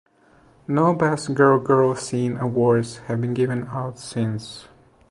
No 0.67 0.95
"Best 0.95 1.31
Girl-Girl 1.35 1.93
Scene" 1.93 2.35
awards 2.37 2.97
have 3.05 3.21
been 3.21 3.35
given 3.35 3.67
out 3.67 3.99
since. 3.99 4.67